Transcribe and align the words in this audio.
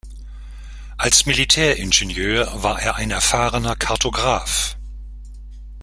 Als 0.97 1.27
Militäringenieur 1.27 2.63
war 2.63 2.81
er 2.81 2.95
ein 2.95 3.11
erfahrener 3.11 3.75
Kartograph. 3.75 4.75